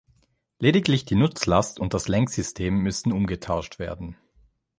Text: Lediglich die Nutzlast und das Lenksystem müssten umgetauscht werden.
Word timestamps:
Lediglich 0.57 1.05
die 1.05 1.13
Nutzlast 1.13 1.79
und 1.79 1.93
das 1.93 2.07
Lenksystem 2.07 2.75
müssten 2.75 3.11
umgetauscht 3.11 3.77
werden. 3.77 4.17